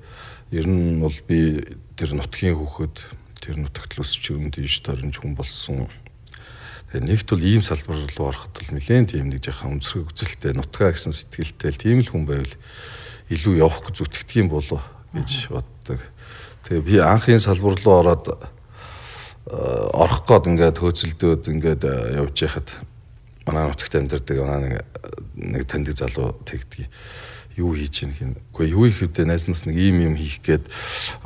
ер 0.51 0.65
нь 0.69 1.01
бол 1.01 1.17
би 1.29 1.65
тэр 1.97 2.17
нутгийн 2.17 2.57
хүүхэд 2.57 3.24
тэр 3.45 3.61
нутагт 3.61 3.93
л 3.93 4.01
өсч 4.01 4.33
өрөнд 4.33 4.57
иш 4.57 4.81
тойрнж 4.81 5.21
хүн 5.21 5.37
болсон. 5.37 5.85
Тэгээ 6.89 7.05
нэгт 7.05 7.29
бол 7.29 7.45
ийм 7.45 7.61
салбар 7.61 8.01
руу 8.01 8.33
ороход 8.33 8.57
бол 8.57 8.73
нэлээд 8.73 9.13
тийм 9.13 9.29
нэг 9.29 9.45
жоохон 9.45 9.77
өнцрөг 9.77 10.09
үзэлтэй 10.09 10.57
нутгаа 10.57 10.97
гэсэн 10.97 11.13
сэтгэлтэй 11.13 11.69
л 11.69 11.77
тийм 11.77 11.99
л 12.01 12.09
хүн 12.09 12.25
байвал 12.25 12.55
илүү 13.29 13.53
явах 13.61 13.85
гэж 13.85 14.01
зүтгэдэг 14.01 14.41
юм 14.41 14.49
болов 14.49 14.81
гэж 15.13 15.53
боддог. 15.53 16.01
Тэгээ 16.65 16.81
би 16.81 16.95
анхын 16.97 17.37
салбар 17.37 17.77
руу 17.77 17.95
ороод 18.01 18.25
орох 19.45 20.25
гээд 20.25 20.49
ингээд 20.49 20.81
хөөцөлдөөд 20.81 21.43
ингээд 21.53 21.83
явж 22.17 22.35
яхад 22.49 22.73
манай 23.45 23.69
нутагт 23.69 23.93
амьдардаг 23.93 24.37
манай 24.41 24.59
нэг 24.65 24.75
нэг 25.37 25.63
таньдаг 25.69 25.93
залуу 25.93 26.33
тэгдэг 26.49 26.89
юу 27.55 27.75
хийж 27.75 28.03
ийн 28.03 28.13
хин. 28.13 28.35
Үгүй 28.51 28.75
юу 28.75 28.85
их 28.87 28.99
үдэ 28.99 29.23
найз 29.23 29.47
нас 29.47 29.63
нэг 29.63 29.79
ийм 29.79 30.03
юм 30.03 30.15
хийх 30.19 30.43
гээд 30.43 30.67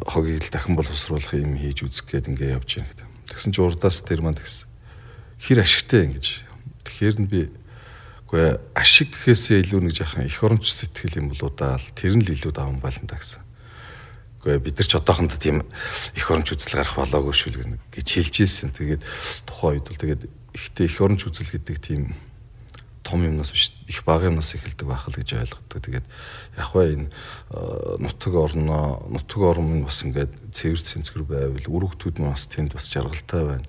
хогийг 0.06 0.46
л 0.46 0.54
дахин 0.54 0.78
боловсруулах 0.78 1.34
юм 1.34 1.58
хийж 1.58 1.86
үзэх 1.86 2.06
гээд 2.06 2.30
ингээ 2.34 2.54
явж 2.58 2.78
ийн 2.78 2.86
гэдэг. 2.86 3.08
Тэгсэн 3.34 3.54
чи 3.54 3.60
урдаас 3.62 4.02
тэр 4.06 4.22
маань 4.22 4.38
тэгсэн. 4.38 4.70
Хэр 5.42 5.60
ашигтай 5.66 6.06
ингэж. 6.06 6.26
Тэгэхээр 6.86 7.18
нь 7.18 7.30
би 7.30 7.42
үгүй 8.30 8.62
ашиг 8.78 9.10
гэхээсээ 9.10 9.66
илүү 9.66 9.90
нэг 9.90 9.94
жаахан 9.98 10.30
эх 10.30 10.38
оронч 10.46 10.70
сэтгэл 10.70 11.18
юм 11.18 11.34
болоо 11.34 11.50
даал 11.50 11.82
тэр 11.98 12.14
нь 12.14 12.22
л 12.22 12.30
илүү 12.30 12.54
даван 12.54 12.78
байлан 12.78 13.10
та 13.10 13.18
гэсэн. 13.18 13.42
Үгүй 14.46 14.62
бид 14.62 14.78
нар 14.78 14.86
ч 14.86 14.94
одоохондоо 14.94 15.40
тийм 15.42 15.66
эх 16.14 16.26
оронч 16.30 16.54
үзэл 16.54 16.78
гарах 16.78 16.94
болоогүй 16.94 17.34
шүү 17.34 17.74
гэж 17.90 18.06
хэлж 18.06 18.36
ийсэн. 18.46 18.70
Тэгээд 18.70 19.02
тухайн 19.50 19.82
үед 19.82 19.86
бол 19.90 19.98
тэгээд 19.98 20.22
ихтэй 20.54 20.86
эх 20.86 21.02
оронч 21.02 21.26
үзэл 21.26 21.58
гэдэг 21.58 21.78
тийм 21.82 22.14
том 23.10 23.26
юмнаас 23.26 23.50
биш 23.50 23.74
их 23.90 24.06
бага 24.06 24.30
юмнаас 24.30 24.54
эхэлдэг 24.54 24.86
байх 24.86 25.10
л 25.10 25.18
гэж 25.18 25.34
ойлгодог. 25.34 25.82
Тэгээд 25.82 26.06
яг 26.62 26.70
бай 26.78 26.88
энэ 26.94 27.10
э, 27.10 27.98
нутаг 27.98 28.34
орноо 28.38 29.02
нутаг 29.10 29.42
орн 29.42 29.82
бас 29.82 30.06
ингээд 30.06 30.54
цэвэр 30.54 30.82
цэнцгэр 30.86 31.24
байвал 31.26 31.66
үрэгтүүд 31.66 32.22
нь 32.22 32.30
бас 32.30 32.46
тэнд 32.46 32.78
бас 32.78 32.86
жаргалтай 32.86 33.66
байна. 33.66 33.68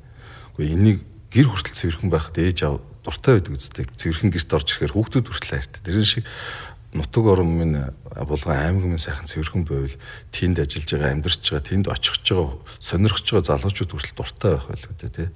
Гэхдээ 0.61 0.77
энийг 0.77 0.99
гэр 1.33 1.49
хүртэл 1.49 1.79
цэвэрхэн 1.81 2.11
байхад 2.13 2.37
ээж 2.37 2.59
аав 2.69 2.85
дуртай 3.01 3.41
байдаг 3.41 3.57
үстэй. 3.57 3.89
Цэвэрхэн 3.89 4.31
гэрт 4.31 4.53
орж 4.53 4.69
ирэхээр 4.69 4.93
хүүхдүүд 4.93 5.27
хүртэл 5.33 5.53
хайртай. 5.57 5.81
Тэрэн 5.81 6.05
шиг 6.05 6.25
нутаг 6.93 7.25
орн 7.25 7.49
минь 7.49 7.79
булган 8.13 8.59
аймаг 8.59 8.85
минь 8.85 8.99
сайхан 8.99 9.25
цэвэрхэн 9.25 9.65
байвал 9.65 9.97
тэнд 10.35 10.59
ажиллаж 10.59 10.91
байгаа 10.91 11.13
амьдарч 11.15 11.43
байгаа 11.47 11.69
тэнд 11.71 11.87
очихж 11.87 12.27
байгаа 12.35 12.59
сонирхож 12.83 13.27
байгаа 13.31 13.47
залуучууд 13.47 13.91
хүртэл 13.95 14.19
дуртай 14.19 14.51
байх 14.59 14.67
байлгүй 14.67 14.95
дээ 14.99 15.13
тий. 15.15 15.29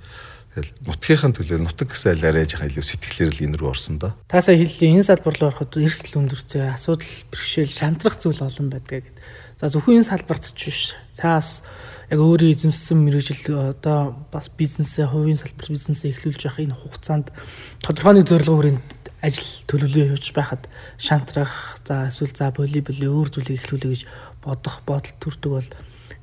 Тэгэл 0.54 0.70
нутгийнхын 0.87 1.34
төлөө 1.34 1.58
нутаг 1.66 1.90
гэсэн 1.90 2.14
айлаараа 2.14 2.46
яж 2.46 2.54
илүү 2.54 2.87
сэтгэлээр 2.87 3.32
л 3.34 3.44
энэ 3.50 3.58
рүү 3.58 3.70
орсон 3.75 3.99
да. 3.99 4.14
Таасаа 4.30 4.54
хэллээ 4.54 5.02
энэ 5.02 5.08
салбар 5.11 5.34
руу 5.34 5.50
ороход 5.50 5.75
эрсдэл 5.82 6.23
өндөртэй 6.23 6.62
асуудал 6.78 7.11
бэрхшээл 7.34 7.75
шантрах 7.75 8.14
зүйл 8.23 8.38
олон 8.38 8.70
байдаг 8.70 9.02
гэд. 9.02 9.18
За 9.58 9.66
зөвхөн 9.66 9.99
энэ 9.99 10.11
салбарт 10.14 10.46
ч 10.54 10.70
биш. 10.70 10.94
Таас 11.18 11.66
яг 12.06 12.20
өөрөө 12.23 12.54
эзэмссэн 12.54 12.99
мэрэгжил 13.02 13.75
одоо 13.75 14.14
бас 14.30 14.46
бизнесээ 14.46 15.11
хувийн 15.11 15.42
салбар 15.42 15.75
бизнесээ 15.75 16.14
эхлүүлж 16.14 16.46
явах 16.46 16.62
энэ 16.62 16.78
хугацаанд 16.78 17.34
тодорхой 17.82 18.14
нэг 18.14 18.30
зорилго 18.30 18.54
хүрээнд 18.54 18.88
ажил 19.25 19.50
төлөвлөгөө 19.66 20.06
явуулж 20.12 20.28
байхад 20.37 20.62
шантрах 21.00 21.80
за 21.82 22.06
эсвэл 22.12 22.37
за 22.37 22.52
волейболын 22.52 23.08
өөр 23.08 23.28
зүйлийг 23.32 23.58
эхлүүлэх 23.58 23.90
гэж 23.90 24.02
бодох 24.44 24.84
бодол 24.84 25.14
төрдөг 25.16 25.50
бол 25.50 25.68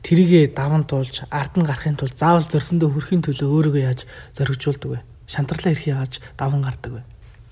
тэрийгэ 0.01 0.53
даван 0.57 0.83
туулж 0.83 1.25
ард 1.29 1.57
нь 1.57 1.65
гарахын 1.65 1.97
тулд 1.97 2.17
заавал 2.17 2.45
зорсондоо 2.45 2.89
хүрэхин 2.89 3.21
төлөө 3.21 3.49
өөрийгөө 3.49 3.83
яаж 3.85 4.05
зоригжуулдаг 4.33 4.89
вэ? 4.89 4.99
Шантралаа 5.29 5.71
ирэх 5.73 5.87
яаж 5.87 6.21
даван 6.37 6.61
гардаг 6.65 6.91
вэ? 6.99 7.01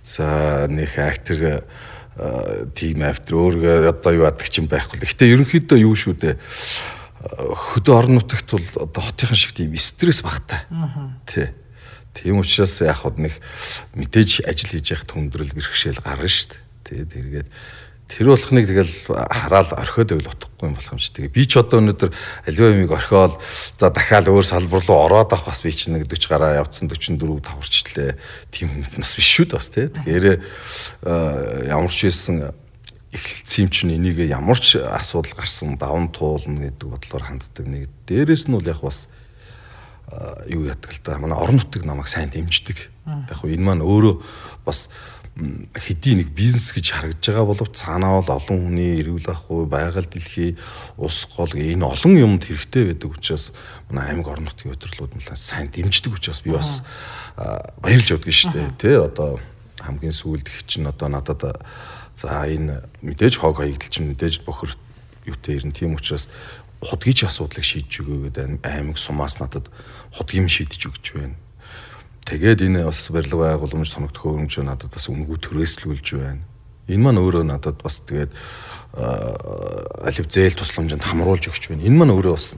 За 0.02 0.66
нэг 0.70 0.98
актер 0.98 1.64
тим 2.76 3.04
автор 3.06 3.36
өөрөө 3.38 3.90
одоо 3.94 4.12
юу 4.12 4.26
адаг 4.28 4.50
чинь 4.50 4.68
байхгүй 4.68 5.00
л. 5.00 5.08
Гэтэ 5.08 5.30
ерөнхийдөө 5.30 5.78
юу 5.86 5.96
шүү 5.96 6.16
дээ. 6.20 6.36
Хөдөө 7.20 7.96
орон 7.96 8.20
нутагт 8.20 8.50
бол 8.52 8.68
одоо 8.90 9.02
хотынхан 9.08 9.40
шиг 9.40 9.56
тийм 9.56 9.76
стресс 9.80 10.24
багтай. 10.26 10.66
Тий. 11.30 11.54
Тийм 12.12 12.42
учраас 12.42 12.82
яг 12.82 13.06
хад 13.06 13.20
нэг 13.22 13.36
мэдээж 13.96 14.44
ажил 14.44 14.72
хийж 14.74 14.92
явах 14.92 15.08
хүндрэл 15.08 15.56
бэрхшээл 15.56 16.04
гарна 16.04 16.28
шүү 16.28 16.52
дээ. 16.52 16.60
Тий. 16.84 17.00
Тэргээд 17.08 17.48
Тэр 18.10 18.34
болохныг 18.34 18.66
тэгэл 18.66 18.96
хараал 19.14 19.70
орхиод 19.78 20.10
байвал 20.10 20.34
утгагүй 20.34 20.66
юм 20.66 20.74
болох 20.74 20.94
юм 20.98 20.98
чи. 20.98 21.14
Тэгээ 21.14 21.30
би 21.30 21.46
ч 21.46 21.62
одоо 21.62 21.78
өнөөдөр 21.78 22.10
аливаа 22.50 22.74
юмыг 22.74 22.90
орхиол 22.90 23.38
за 23.78 23.94
дахиад 23.94 24.26
өөр 24.34 24.46
салбар 24.50 24.82
руу 24.82 25.06
ороод 25.06 25.30
авах 25.30 25.54
бас 25.54 25.62
би 25.62 25.70
чинь 25.70 25.94
нэг 25.94 26.10
40 26.10 26.26
гараа 26.26 26.58
явцсан 26.58 26.90
44 26.90 27.22
таварчлаа. 27.46 28.18
Тийм 28.50 28.82
нас 28.98 29.14
биш 29.14 29.30
шүү 29.30 29.54
дээ 29.54 29.62
бас 29.62 29.70
тий. 29.70 29.86
Тэгэхээр 29.94 30.26
ямар 31.70 31.94
ч 31.94 32.10
эхэлсэн 32.10 32.50
юм 33.14 33.70
чинь 33.70 33.94
энийг 33.94 34.26
ямар 34.26 34.58
ч 34.58 34.82
асуудал 34.82 35.38
гарсан 35.38 35.78
даван 35.78 36.10
туулна 36.10 36.66
гэдэг 36.66 36.90
бодлоор 36.90 37.24
ханддаг 37.30 37.66
нэг. 37.70 37.94
Дээрээс 38.10 38.50
нь 38.50 38.58
бол 38.58 38.66
яг 38.66 38.82
бас 38.82 39.06
юу 40.50 40.66
яддаг 40.66 40.94
л 40.94 41.02
да. 41.06 41.18
Манай 41.18 41.38
орон 41.38 41.58
нутаг 41.58 41.86
намайг 41.86 42.10
сайн 42.10 42.30
дэмждэг. 42.30 42.90
Яг 43.06 43.42
энэ 43.42 43.66
маань 43.66 43.86
өөрөө 43.86 44.22
бас 44.66 44.90
хэдий 45.74 46.20
нэг 46.20 46.36
бизнес 46.36 46.76
гэж 46.76 46.92
харагдж 46.92 47.24
байгаа 47.32 47.48
боловч 47.48 47.74
цаанаа 47.80 48.20
бол 48.20 48.36
олон 48.36 48.60
хүний 48.68 49.00
эрүүл 49.00 49.32
ахгүй 49.32 49.64
байгаль 49.66 50.08
дэлхий 50.08 50.60
ус 51.00 51.28
гол 51.32 51.52
энэ 51.56 51.86
олон 51.86 52.14
юмд 52.20 52.44
хэрэгтэй 52.44 52.92
байдаг 52.92 53.16
учраас 53.16 53.56
манай 53.88 54.12
аймаг 54.12 54.28
орон 54.28 54.52
нутгийн 54.52 54.76
өдөрлүүд 54.76 55.16
нь 55.16 55.24
сайн 55.24 55.72
дэмждэг 55.72 56.20
учраас 56.20 56.44
би 56.44 56.52
бас 56.52 56.84
баярлж 57.80 58.08
явдаг 58.12 58.34
шүү 58.36 58.52
дээ 58.52 58.68
тий. 58.76 58.96
Одоо 59.00 59.40
хамгийн 59.80 60.12
сүүлд 60.12 60.48
их 60.52 60.68
чинь 60.68 60.88
одоо 60.92 61.08
надад 61.08 61.64
за 62.16 62.28
энэ 62.44 62.84
мэдээж 63.00 63.40
хог 63.40 63.64
хаягдл 63.64 63.88
чинь 63.88 64.12
мэдээж 64.12 64.44
бохор 64.44 64.76
юутэй 65.24 65.56
ирнэ. 65.56 65.72
Тийм 65.72 65.96
учраас 65.96 66.28
худгийн 66.84 67.28
асуудлыг 67.28 67.64
шийдэж 67.64 68.04
өгөө 68.04 68.20
гэдэг 68.28 68.64
аймаг 68.68 69.00
сумаас 69.00 69.40
надад 69.40 69.72
худгийн 70.12 70.52
шийдэж 70.52 70.92
өгч 70.92 71.06
байна 71.16 71.36
Тэгээд 72.30 72.62
энэ 72.62 72.86
бас 72.86 73.10
барилга 73.10 73.58
байгууламж 73.58 73.90
соногдох 73.90 74.22
хөрөмж 74.22 74.62
надад 74.62 74.94
бас 74.94 75.10
үнгүй 75.10 75.42
төрөөслүүлж 75.42 76.08
байна. 76.14 76.46
Энэ 76.86 77.02
маань 77.02 77.18
өөрөө 77.18 77.42
надад 77.42 77.82
бас 77.82 78.06
тэгээд 78.06 78.30
алив 78.94 80.26
зээл 80.30 80.54
тусламжинд 80.54 81.02
хамруулж 81.02 81.50
өгч 81.50 81.74
байна. 81.74 81.90
Энэ 81.90 81.98
маань 81.98 82.14
өөрөө 82.14 82.34
бас 82.38 82.54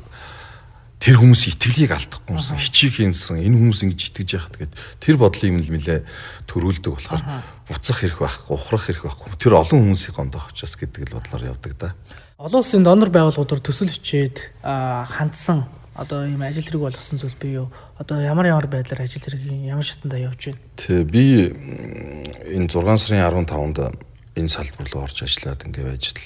тэр 0.99 1.23
хүмүүсийн 1.23 1.55
итгэлийг 1.55 1.91
алдахгүй 1.95 2.35
юмсан 2.35 2.59
хичээх 2.59 2.99
юмсан 3.07 3.39
энэ 3.39 3.57
хүмүүс 3.57 3.79
ингэж 3.89 4.01
итгэж 4.11 4.29
яхад 4.37 4.53
тэгээд 4.59 4.73
тэр 5.01 5.15
бодлыг 5.17 5.49
юм 5.49 5.57
л 5.63 5.71
нэлээ 5.73 5.99
төрүүлдэг 6.45 6.91
болохоор 6.93 7.23
буцах 7.65 7.97
хэрэг 8.05 8.19
байхгүй 8.21 8.53
ухрах 8.53 8.85
хэрэг 8.85 9.03
байхгүй 9.09 9.33
тэр 9.41 9.57
олон 9.57 9.81
хүмүүсийг 9.81 10.13
гондох 10.13 10.53
учраас 10.53 10.77
гэдэг 10.77 11.09
л 11.09 11.15
бодлоор 11.17 11.57
явдаг 11.57 11.73
да. 11.79 11.97
Олон 12.37 12.61
улсын 12.61 12.85
донор 12.85 13.09
байгууллагууд 13.09 13.65
төсөл 13.65 13.89
хичээд 13.89 14.53
хандсан 14.61 15.65
одоо 15.95 16.23
ийм 16.23 16.41
ажил 16.41 16.63
хэрэг 16.63 16.81
болгосон 16.81 17.19
зүйл 17.19 17.35
бий 17.35 17.59
юу? 17.59 17.67
Одоо 17.99 18.21
ямар 18.23 18.47
ямар 18.47 18.67
байдлаар 18.67 19.03
ажил 19.03 19.19
хэрэг 19.19 19.43
ямар 19.67 19.83
шатанда 19.83 20.17
явж 20.17 20.55
байна? 20.55 20.63
Тэг 20.79 21.11
би 21.11 21.51
энэ 21.51 22.71
6 22.71 22.79
сарын 22.95 23.27
15-нд 23.43 23.99
энэ 24.39 24.47
салбар 24.47 24.87
руу 24.87 25.03
орж 25.03 25.23
ажиллаад 25.27 25.67
ингээд 25.67 25.91
ажил 25.91 26.21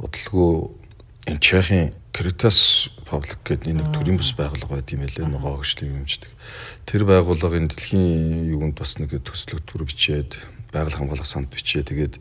удалгүй 0.00 0.72
энэ 1.28 1.40
Чехийн 1.44 1.92
Caritas 2.16 2.88
Public 3.04 3.44
гэдэг 3.44 3.76
нэг 3.76 3.88
төрийн 3.92 4.16
бас 4.16 4.32
байгууллага 4.32 4.80
байт 4.80 4.92
юм 4.96 5.04
элэ 5.04 5.28
ногоо 5.28 5.60
хөгжлийн 5.60 6.00
юмждаг. 6.00 6.32
Тэр 6.88 7.04
байгууллага 7.04 7.60
энэ 7.60 7.70
дэлхийн 7.76 8.48
юунд 8.56 8.80
бас 8.80 8.96
нэг 8.96 9.12
төслөгтөр 9.20 9.84
бичээд 9.84 10.40
байгаль 10.72 10.96
хамгаалах 10.96 11.28
санд 11.28 11.52
бичээ. 11.52 11.84
Тэгээд 11.84 12.16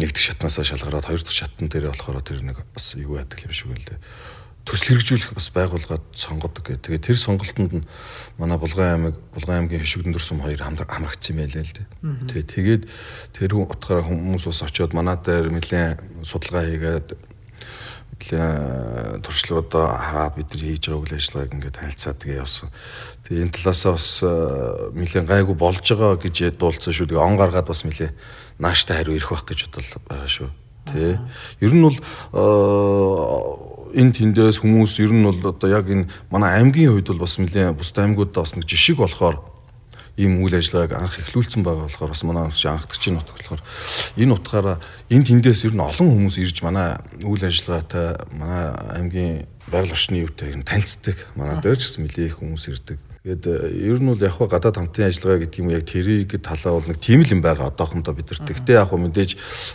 нэг 0.00 0.10
дэх 0.16 0.22
шатнаас 0.22 0.56
шалгараад 0.64 1.06
хоёр 1.06 1.20
дахь 1.20 1.36
шатн 1.36 1.68
дээр 1.68 1.92
болохоор 1.92 2.24
тэр 2.24 2.40
нэг 2.40 2.64
бас 2.72 2.96
юу 2.96 3.20
яадаг 3.20 3.44
юм 3.44 3.52
шиг 3.52 3.70
үлээ 3.70 4.00
төсөл 4.66 4.98
хэрэгжүүлэх 4.98 5.32
бас 5.38 5.48
байгууллагад 5.54 6.04
сонгодог 6.10 6.66
гэх. 6.66 6.82
Тэгээ 6.82 7.06
тэр 7.06 7.18
сонголтонд 7.22 7.72
нь 7.80 7.86
манай 8.34 8.58
Булган 8.58 9.14
аймаг, 9.14 9.14
Булган 9.30 9.70
аймгийн 9.70 9.86
хишигдэн 9.86 10.10
дурсам 10.10 10.42
хоёр 10.42 10.58
хамрагдсан 10.58 11.38
юм 11.38 11.46
байлаа 11.46 11.62
л 11.62 11.76
дээ. 11.78 11.86
Тэгээ 12.26 12.50
тэгээд 12.50 12.82
тэр 13.30 13.50
утгаараа 13.62 14.10
хүмүүс 14.10 14.50
бас 14.50 14.66
очиод 14.66 14.90
манай 14.90 15.14
дээр 15.22 15.54
нэлээд 15.54 16.26
судалгаа 16.26 16.66
хийгээд 16.66 17.08
нэлээд 18.18 19.22
туршлагуудаа 19.22 19.86
хараад 20.02 20.34
бид 20.34 20.48
нар 20.50 20.62
хийж 20.64 20.88
байгаа 20.88 21.04
үйл 21.04 21.14
ажиллагааг 21.14 21.52
ингээд 21.54 21.76
танилцаад 21.76 22.18
тэгээ 22.18 22.40
явсан. 22.40 22.68
Тэгээ 23.28 23.44
энэ 23.44 23.54
талаасаа 23.54 23.92
бас 23.92 24.08
нэлээд 24.96 25.26
гайгүй 25.30 25.56
болж 25.56 25.84
байгаа 25.84 26.16
гэж 26.16 26.36
дуулцсан 26.56 26.92
шүү. 26.96 27.06
Тэгээ 27.12 27.22
он 27.22 27.36
гаргаад 27.36 27.68
бас 27.68 27.84
нэлээд 27.84 28.16
нааштай 28.58 29.04
хариу 29.04 29.14
ирэх 29.20 29.30
байх 29.30 29.44
гэж 29.44 29.68
бодол 29.68 30.00
байгаа 30.08 30.26
шүү. 30.32 30.50
Тэ. 30.86 31.18
Ер 31.60 31.74
нь 31.74 31.82
бол 31.82 31.98
энэ 33.96 34.12
тэндээс 34.12 34.60
хүмүүс 34.60 35.00
ер 35.00 35.12
нь 35.16 35.24
бол 35.24 35.40
одоо 35.40 35.68
яг 35.72 35.88
энэ 35.88 36.06
манай 36.28 36.60
аймгийн 36.60 36.92
хувьд 36.92 37.08
бол 37.16 37.24
бас 37.24 37.40
нэлээд 37.40 37.80
бусад 37.80 38.04
аймагуудаа 38.04 38.44
бас 38.44 38.52
нэг 38.52 38.68
жишг 38.68 39.00
болохоор 39.00 39.40
ийм 40.16 40.40
үйл 40.40 40.56
ажиллагааг 40.56 40.92
анх 40.96 41.16
эхлүүлсэн 41.20 41.64
байгаа 41.64 41.88
болохоор 41.88 42.12
бас 42.12 42.24
манай 42.24 42.48
чи 42.52 42.68
анхдагчийн 42.68 43.16
нутаг 43.20 43.36
болохоор 43.36 43.62
энэ 44.16 44.32
утгаараа 44.36 44.76
энэ 45.12 45.28
тэндээс 45.28 45.68
ер 45.68 45.74
нь 45.76 45.84
олон 45.84 46.08
хүмүүс 46.12 46.36
ирж 46.40 46.60
манай 46.64 46.96
үйл 47.20 47.44
ажиллагаатай 47.44 48.20
манай 48.32 48.64
аймгийн 48.96 49.48
байгаль 49.68 49.92
орчны 49.92 50.24
юутай 50.24 50.56
танилцдаг. 50.64 51.16
Манай 51.36 51.60
дээр 51.60 51.76
ч 51.76 51.84
гэсэн 51.84 52.08
нэлээд 52.08 52.28
их 52.32 52.38
хүмүүс 52.40 52.64
ирдэг. 52.72 52.98
Тэгээд 53.26 53.42
э, 53.50 53.90
ер 53.90 53.98
нь 53.98 54.06
бол 54.06 54.22
яг 54.22 54.38
гадаад 54.38 54.78
хамтын 54.78 55.10
ажиллагаа 55.10 55.42
гэдэг 55.42 55.58
юм 55.58 55.74
яг 55.74 55.82
тэрийг 55.82 56.30
талаа 56.46 56.78
бол 56.78 56.86
нэг 56.86 57.02
тийм 57.02 57.26
л 57.26 57.34
юм 57.34 57.42
байгаа 57.42 57.74
одоохондоо 57.74 58.14
бид 58.14 58.30
нар. 58.30 58.46
Тэгтээ 58.46 58.78
яг 58.78 58.94
мэдээж 58.94 59.30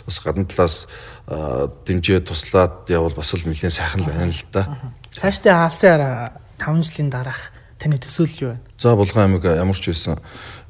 бас 0.08 0.16
гадна 0.24 0.48
талаас 0.48 0.88
дэмжээ 1.28 2.24
туслаад 2.24 2.88
явал 2.88 3.12
бас 3.12 3.36
л 3.36 3.44
нэлээд 3.44 3.76
сайхан 3.76 4.00
л 4.00 4.08
байна 4.08 4.32
л 4.32 4.48
да. 4.56 4.88
Цаашдаа 5.20 5.68
хаалсан 5.68 6.32
5 6.56 6.80
жилийн 6.80 7.12
дараах 7.12 7.52
таны 7.76 8.00
төсөөлөл 8.00 8.40
юу 8.40 8.50
вэ? 8.56 8.58
За 8.80 8.96
Булган 8.96 9.28
аймаг 9.28 9.44
ямар 9.44 9.76
ч 9.76 9.92
байсан 9.92 10.16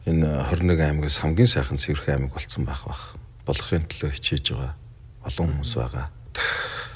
энэ 0.02 0.50
21 0.50 0.82
аймагаас 0.82 1.22
хамгийн 1.22 1.46
сайхан 1.46 1.78
цэвэрхэн 1.78 2.18
аймаг 2.18 2.34
болсон 2.34 2.66
байх 2.66 2.82
бах. 2.82 3.14
Болохын 3.46 3.86
төлөө 3.86 4.10
хичээж 4.18 4.58
байгаа 4.58 4.74
олон 5.22 5.54
хүмүүс 5.54 5.72
байгаа. 5.78 6.10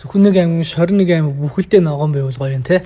Зөвхөн 0.02 0.22
нэг 0.26 0.34
аймаг 0.34 0.66
21 0.66 1.14
аймаг 1.14 1.34
бүхэлдээ 1.36 1.78
ногоон 1.78 2.10
байвал 2.10 2.34
гоё 2.34 2.58
юм 2.58 2.66
те. 2.66 2.82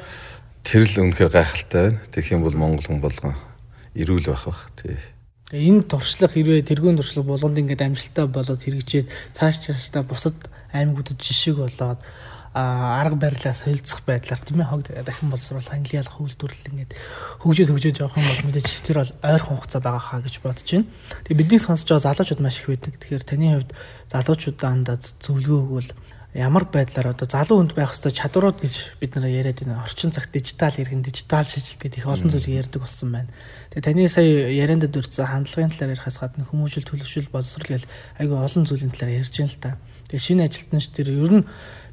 Тэр 0.64 0.84
л 0.86 1.00
үнэхээр 1.08 1.30
гайхалтай 1.32 1.82
байна. 1.90 2.00
Тэгэх 2.12 2.34
юм 2.36 2.42
бол 2.44 2.56
Монгол 2.56 2.86
хүн 2.86 3.00
болгон 3.00 3.34
эрүүл 3.94 4.30
байх 4.30 4.44
бах 4.46 4.62
тий. 4.76 4.98
Энэ 5.50 5.82
туршлага 5.82 6.30
хэрвээ 6.30 6.62
тэргуун 6.62 6.94
туршлага 6.94 7.34
болгонд 7.34 7.58
ингээд 7.58 7.82
амжилттай 7.82 8.26
болоод 8.30 8.62
хэрэгжээд 8.62 9.10
цааш 9.34 9.66
цаашдаа 9.66 10.06
бусад 10.06 10.38
аймагуудад 10.70 11.18
жишг 11.18 11.58
болоод 11.58 11.98
арга 12.54 13.16
барилаас 13.16 13.62
солилцох 13.62 14.02
байдлаар 14.06 14.42
тийм 14.42 14.62
ээ 14.62 14.70
хог 14.70 14.82
дахин 14.82 15.30
боловсруулах 15.30 15.70
англи 15.70 15.98
ялах 16.02 16.18
үйлдвэрлэл 16.18 16.70
ингээд 16.70 16.94
хөгжөөд 17.46 17.70
хөгжөөд 17.70 18.00
явах 18.02 18.18
юм 18.18 18.26
бол 18.26 18.46
мэдээж 18.50 18.68
тэр 18.82 18.98
бол 19.02 19.12
ойрхон 19.22 19.56
хугацаа 19.58 19.82
байгаа 19.82 20.02
хаа 20.02 20.20
гэж 20.22 20.34
бодож 20.42 20.66
байна. 20.66 20.90
Тэгээ 21.26 21.38
бидний 21.38 21.62
сонсож 21.62 21.86
байгаа 21.86 22.06
залуучууд 22.10 22.42
маш 22.42 22.58
их 22.58 22.66
байдаг. 22.66 22.94
Тэгэхээр 22.98 23.22
таны 23.22 23.46
хувьд 23.54 23.70
залуучуудаа 24.10 24.70
андаад 24.70 25.02
зөвлөгөө 25.22 25.58
өгвөл 25.62 25.90
ямар 26.34 26.64
байдлаар 26.70 27.10
одоо 27.10 27.26
залуу 27.26 27.58
хүнд 27.58 27.74
байх 27.74 27.90
хэвээр 27.90 28.14
чадварууд 28.14 28.58
гэж 28.62 29.02
бид 29.02 29.18
нар 29.18 29.26
яриад 29.26 29.66
байна. 29.66 29.82
Орчин 29.82 30.14
цагт 30.14 30.30
дижитал 30.30 30.70
иргэн, 30.78 31.02
дижитал 31.02 31.42
шилжилт 31.42 31.82
гэдэг 31.82 31.98
их 31.98 32.06
олон 32.06 32.30
зүйл 32.30 32.54
ярьдаг 32.54 32.86
болсон 32.86 33.10
байна. 33.10 33.30
Тэгээ 33.74 33.82
таны 33.82 34.06
сая 34.06 34.54
ярианд 34.54 34.86
дурдсан 34.86 35.26
хандлагын 35.26 35.74
талаар 35.74 35.98
ярихаас 35.98 36.22
гадна 36.22 36.46
хүмүүжил 36.46 36.86
төлөвшөл 36.86 37.34
боловсрол 37.34 37.66
гэл 37.74 37.90
айгүй 38.22 38.38
олон 38.38 38.62
зүйлийн 38.62 38.94
талаар 38.94 39.18
ярьж 39.18 39.34
байна 39.42 39.50
л 39.50 39.58
та. 39.58 39.70
Тэгээ 40.06 40.22
шинэ 40.22 40.46
ажилтнч 40.46 40.86
тэр 40.94 41.10
ер 41.10 41.34
нь 41.42 41.46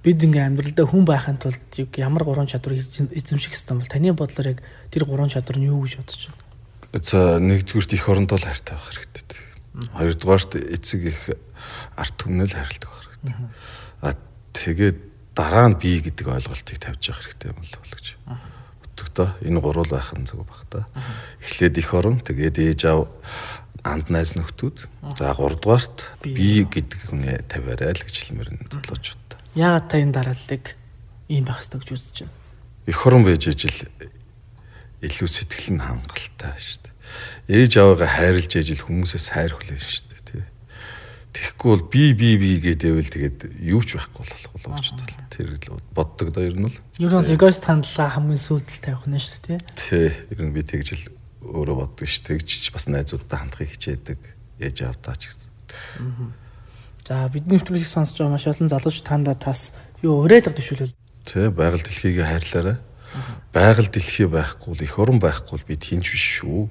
бид 0.06 0.22
ингээм 0.22 0.54
амьдралдаа 0.54 0.86
хүн 0.86 1.06
байхын 1.10 1.42
тулд 1.42 1.74
ямар 1.98 2.22
гурван 2.22 2.46
чадварыг 2.46 2.86
эзэмших 2.86 3.58
хэрэгтэй 3.58 3.74
бол 3.74 3.90
таны 3.90 4.14
бодлоор 4.14 4.54
яг 4.54 4.62
тэр 4.94 5.10
гурван 5.10 5.34
чадвар 5.34 5.58
нь 5.58 5.66
юу 5.66 5.82
гэж 5.82 5.98
бодож 5.98 6.30
байна? 6.30 6.46
За 7.02 7.42
нэгдүгürt 7.42 7.92
их 7.98 8.06
орондоо 8.06 8.38
л 8.38 8.46
хайртай 8.46 8.78
байх 8.78 8.86
хэрэгтэй. 8.94 9.42
Хоёрдугаарт 9.98 10.52
эцэг 10.62 11.02
их 11.10 11.22
арт 11.98 12.16
түмнэл 12.22 12.54
хайрладаг 12.54 12.90
байх 12.90 13.06
хэрэгтэй. 13.06 13.36
Тэгээд 14.58 14.98
дараа 15.38 15.70
нь 15.70 15.78
бий 15.78 16.02
гэдэг 16.02 16.26
ойлголтыг 16.26 16.78
тавьж 16.82 17.14
явах 17.14 17.22
хэрэгтэй 17.30 17.50
юм 17.54 17.62
л 17.62 17.94
гэж 17.94 18.08
боддогтой. 18.82 19.30
Энэ 19.46 19.62
гурвал 19.62 19.90
байх 19.90 20.10
нь 20.18 20.26
зөв 20.26 20.42
баг 20.50 20.66
та. 20.70 20.90
Эхлээд 21.46 21.78
их 21.78 21.94
орон, 21.94 22.18
тэгээд 22.26 22.58
ээж 22.58 22.82
аав 22.90 23.08
анд 23.86 24.10
найз 24.10 24.34
нөхдүүд. 24.34 24.90
За 25.22 25.32
гуравдугаарт 25.38 26.26
би 26.26 26.66
гэдэг 26.66 27.14
хүнээ 27.14 27.46
тавиарай 27.46 27.94
л 27.94 28.02
гэж 28.02 28.16
хэлмээр 28.34 28.50
энэ 28.58 28.74
залуучууд. 28.74 29.30
Яагаад 29.54 29.86
та 29.88 30.02
энэ 30.02 30.16
дарааллыг 30.18 30.66
ийм 31.30 31.46
байх 31.46 31.62
ёстой 31.62 31.80
гэж 31.86 31.92
үзэж 31.94 32.18
байна? 32.26 32.36
эх 32.88 33.04
орон 33.06 33.28
байж 33.28 33.52
ижил 33.52 33.84
илүү 35.04 35.28
сэтгэл 35.28 35.76
нь 35.76 35.84
хангалттай 35.84 36.56
шүү 36.56 36.88
дээ. 36.88 36.96
Ээж 37.68 37.74
аваагаа 37.84 38.08
хайрлж 38.16 38.52
ижил 38.56 38.80
хүмүүсээс 38.88 39.28
хайр 39.36 39.52
хүлээн 39.52 39.76
шүү. 39.76 40.07
Тэгэхгүй 41.38 41.70
бол 41.70 41.86
би 41.86 42.04
би 42.18 42.30
би 42.42 42.58
гэдээвэл 42.58 43.14
тэгээд 43.14 43.62
юу 43.62 43.86
ч 43.86 44.02
байхгүй 44.02 44.26
болох 44.26 44.54
боловч 44.58 44.90
тал. 44.98 45.14
Тэр 45.30 45.54
л 45.54 45.78
боддог 45.94 46.34
доо 46.34 46.50
ер 46.50 46.58
нь 46.58 46.66
бол. 46.66 46.78
Ер 46.98 47.14
нь 47.14 47.30
эгоист 47.38 47.62
хандлага 47.62 48.18
хамгийн 48.18 48.42
сүүлд 48.42 48.82
тавих 48.82 49.06
нь 49.06 49.22
шүү 49.22 49.46
дээ 49.46 49.62
тий. 49.78 50.10
Тий. 50.10 50.10
Ер 50.34 50.42
нь 50.42 50.50
би 50.50 50.66
тэгж 50.66 50.98
л 50.98 51.14
өөрөө 51.46 51.78
боддог 51.78 52.10
шүү. 52.10 52.42
Тэгж 52.42 52.74
бас 52.74 52.90
найзуудтай 52.90 53.38
хандахыг 53.38 53.70
хичээдэг. 53.70 54.20
Ээж 54.58 54.78
авдаа 54.90 55.14
ч 55.14 55.30
гэсэн. 55.30 55.54
За 57.06 57.30
бидний 57.30 57.62
нэвтрүүлгийг 57.62 57.86
сонсож 57.86 58.18
байгаа 58.18 58.34
маш 58.34 58.50
олон 58.50 58.74
залууч 58.74 58.98
танда 59.06 59.38
тас 59.38 59.78
юу 60.02 60.26
уриалга 60.26 60.58
төшөөлөл. 60.58 60.98
Тэ 61.22 61.54
байгаль 61.54 61.86
дэлхийг 61.86 62.18
хайрлаарай. 62.18 62.82
Байгаль 63.54 63.94
дэлхий 63.94 64.26
байхгүй 64.26 64.74
л 64.74 64.82
эх 64.82 64.98
орон 64.98 65.22
байхгүй 65.22 65.62
л 65.62 65.70
бид 65.70 65.86
хинч 65.86 66.18
биш 66.18 66.42
шүү. 66.42 66.66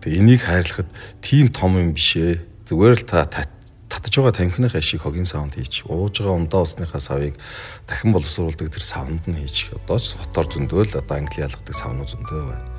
Тэгээ 0.00 0.18
энийг 0.24 0.42
хайрлахад 0.48 0.88
тийм 1.20 1.52
том 1.52 1.76
юм 1.76 1.92
биш 1.92 2.16
ээ. 2.16 2.40
Зүгээр 2.64 2.96
л 2.96 3.06
та 3.06 3.28
татж 4.02 4.14
байгаа 4.18 4.36
танхиныхаа 4.36 4.82
шиг 4.82 5.02
хогийн 5.02 5.28
саунд 5.28 5.56
хийж 5.56 5.84
ууж 5.86 6.20
байгаа 6.20 6.36
ундаа 6.36 6.62
усныхаа 6.66 7.00
савыг 7.00 7.34
дахин 7.88 8.12
боловсруулдаг 8.12 8.68
тэр 8.72 8.84
саунд 8.84 9.22
нь 9.28 9.40
хийж 9.40 9.72
одоо 9.76 9.98
ч 9.98 10.16
хотоор 10.16 10.46
зөндөөл 10.50 11.00
одоо 11.00 11.16
англи 11.16 11.44
ялгадаг 11.46 11.74
савнууд 11.74 12.10
зөндөө 12.12 12.42
байна 12.50 12.76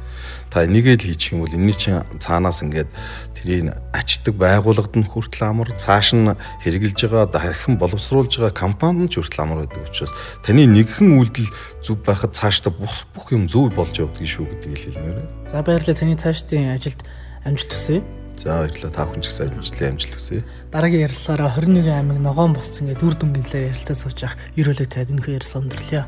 та 0.49 0.63
энийгээ 0.65 0.95
л 0.95 1.07
хийчих 1.11 1.33
юм 1.35 1.43
бол 1.43 1.53
энэний 1.53 1.75
чинь 1.75 2.01
цаанаас 2.19 2.63
ингээд 2.63 2.89
тэрийг 3.35 3.75
ачдаг 3.91 4.35
байгууллагад 4.39 4.95
нь 4.95 5.07
хүртэл 5.07 5.43
амар 5.51 5.69
цааш 5.75 6.15
нь 6.15 6.31
хэрэгжилж 6.63 6.99
байгаа 7.11 7.27
дахин 7.27 7.75
боловсруулж 7.77 8.31
байгаа 8.39 8.55
компанид 8.55 9.11
ч 9.11 9.19
хүртэл 9.19 9.43
амар 9.43 9.67
байдаг 9.67 9.87
учраас 9.87 10.15
таны 10.43 10.65
нэгэн 10.67 11.19
үйлдэл 11.19 11.51
зүв 11.83 11.99
байхад 12.03 12.31
цаашдаа 12.31 12.71
бүх 12.71 13.05
бүх 13.11 13.27
юм 13.35 13.47
зөв 13.51 13.75
болж 13.75 13.99
явдаг 13.99 14.23
шүү 14.23 14.47
гэдгийг 14.47 14.95
хэлмээр 14.95 15.17
байна. 15.19 15.31
За 15.51 15.63
баярлалаа 15.63 15.97
таны 15.99 16.15
цаашдын 16.15 16.71
ажилд 16.71 17.01
амжилт 17.43 17.71
хүсье. 17.71 17.99
За 18.37 18.61
баярлалаа 18.61 18.93
та 18.93 19.05
бүхэн 19.09 19.25
ч 19.25 19.33
гэсэн 19.33 19.49
амжилтлын 19.49 19.91
амжилт 19.97 20.13
хүсье. 20.13 20.45
Дараагийн 20.69 21.09
ярилцлаараа 21.09 21.57
21 21.57 21.89
аймаг 21.89 22.17
ногоон 22.21 22.53
болцсон 22.53 22.85
гэдэг 22.85 23.05
үр 23.09 23.15
дүнгийн 23.17 23.45
талаар 23.49 23.69
ярилцаж 23.73 23.97
сууж 23.97 24.17
явах 24.21 24.37
ерөөлөг 24.53 24.89
таад 24.93 25.09
энэ 25.09 25.25
хоёр 25.25 25.41
сондөрлөө. 25.41 26.03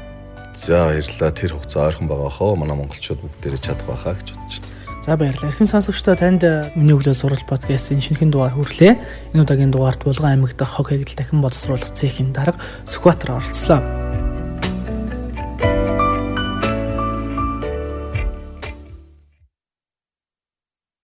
За 0.54 0.86
баярлалаа. 0.94 1.32
Тэр 1.34 1.58
хугацаа 1.58 1.90
ойрхон 1.90 2.06
байгаа 2.06 2.30
хоо. 2.30 2.54
Манай 2.54 2.78
монголчууд 2.78 3.18
бүгдээрээ 3.18 3.66
чадах 3.66 3.90
байхаа 3.90 4.14
гэж 4.14 4.38
бодож 4.38 4.56
байна. 4.62 4.78
За 5.02 5.18
баярлалаа. 5.18 5.50
Эрхэм 5.50 5.68
сонсогчдоо 5.74 6.16
танд 6.22 6.44
миний 6.78 6.94
өглөө 6.94 7.18
сурал 7.18 7.44
подкастын 7.50 7.98
шинэхэн 7.98 8.30
дугаар 8.30 8.54
хүрлээ. 8.54 8.94
Энэ 9.34 9.42
удаагийн 9.42 9.74
дугаарт 9.74 10.06
Булган 10.06 10.38
аймаг 10.38 10.54
дахь 10.54 10.78
хог 10.78 10.94
хэгдэл 10.94 11.18
дахин 11.18 11.42
боловсруулах 11.42 11.90
цехийн 11.98 12.30
дарга 12.30 12.62
Сүхбаатар 12.86 13.42
оролцлоо. 13.42 13.99